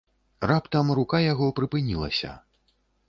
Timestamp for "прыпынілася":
1.59-2.31